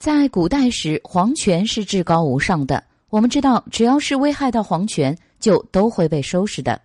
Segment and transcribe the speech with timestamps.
[0.00, 2.82] 在古代时，皇权是至高无上的。
[3.10, 6.80] 我们知道，只要是危害到皇权，就都会被收拾的。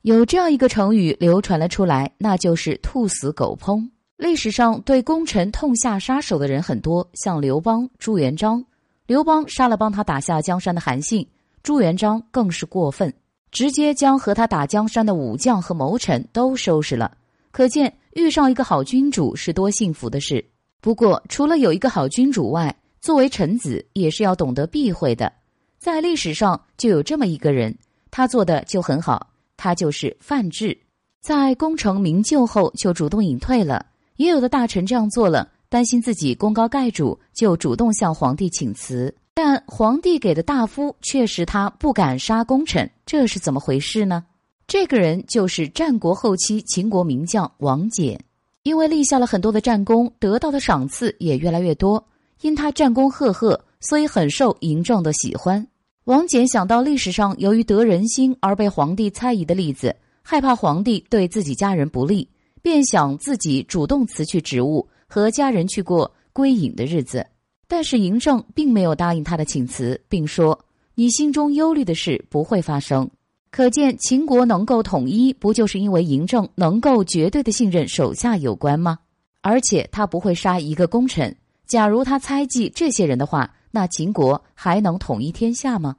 [0.00, 3.86] 有这样一个成语流传了出来，那就是“兔死狗烹”。
[4.16, 8.64] 历史上对功臣痛下杀手的人很多，像刘邦、朱元璋。
[9.06, 11.28] 刘邦杀了帮他打下江山的韩信，
[11.62, 13.12] 朱元璋更是过分，
[13.50, 17.14] 直接将和他打江山的武将和谋臣都收拾了。
[17.50, 20.42] 可见遇上一个好君主是多幸福的事。
[20.84, 25.32] 不过，除了有一个好君主外，作为臣子也是要懂得避讳的。
[25.78, 27.74] 在历史上就有这么一个人，
[28.10, 30.76] 他做的就很好，他就是范质。
[31.22, 33.86] 在功成名就后，就主动隐退了。
[34.16, 35.48] 也有的大臣这样做了。
[35.70, 44.22] 担心自己功高盖主，就主动向皇帝请辞，但皇帝给的大夫却使他不敢杀功臣，这是怎么回事呢？
[44.66, 48.18] 这个人就是战国后期秦国名将王翦，
[48.64, 52.04] 因为立下了很多的战功，得到的赏赐也越来越多。
[52.40, 55.64] 因他战功赫赫，所以很受嬴政的喜欢。
[56.04, 62.28] 王翦想到历史上由于得人心而被皇帝猜疑的例子，害怕皇帝对自己家人不利，
[62.60, 64.88] 便想自己主动辞去职务。
[65.06, 67.24] 和家人去过归隐的日子，
[67.68, 70.58] 但是嬴政并没有答应他的请辞，并说
[70.96, 73.08] ：“你心中忧虑的事不会发生。”
[73.54, 78.98] 可见秦国能够统一，不就是因为嬴政能够绝对的信任手下有关吗？
[79.42, 81.32] 而且他不会杀一个功臣。
[81.64, 85.94] 假如他猜忌这些人的话，那秦国还能统一天下吗？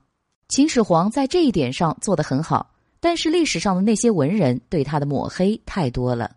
[0.49, 6.35] 秦始皇在这一点上做得很好，但是历史上的那些文人对他的抹黑太多了。